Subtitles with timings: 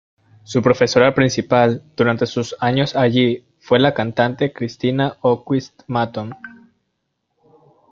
[0.43, 6.35] Su profesora principal durante sus años allí fue la cantante Christina Öqvist-Matton.